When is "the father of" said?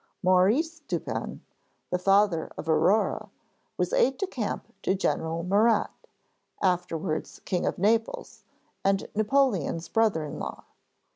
1.91-2.67